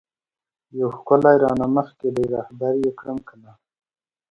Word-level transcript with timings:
یو 0.79 0.87
ښکلی 0.97 1.35
رانه 1.43 1.67
مخکی 1.75 2.09
دی 2.15 2.25
رهبر 2.35 2.73
یی 2.83 2.91
کړم 2.99 3.19
کنه؟ 3.27 3.51